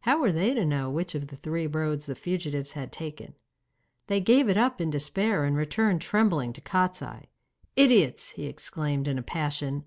[0.00, 3.34] How were they to know which of the three roads the fugitives had taken?
[4.06, 7.30] They gave it up in despair and returned in trembling to Kostiei.
[7.74, 9.86] 'Idiots!' he exclaimed, in a passion.